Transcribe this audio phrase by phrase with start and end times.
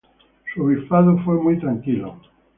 [0.55, 2.19] Su obispado fue muy tranquilo.